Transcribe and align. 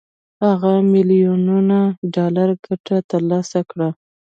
هغه 0.45 0.71
میلیونونه 0.91 1.79
ډالر 2.15 2.49
ګټه 2.65 2.97
تر 3.09 3.21
لاسه 3.31 3.59
کړه 3.69 3.89